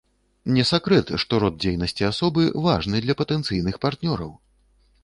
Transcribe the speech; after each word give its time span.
Не 0.53 0.63
сакрэт, 0.69 1.11
што 1.23 1.41
род 1.43 1.59
дзейнасці 1.65 2.09
асобы 2.11 2.49
важны 2.69 3.05
для 3.07 3.19
патэнцыйных 3.21 3.75
партнёраў. 3.87 4.35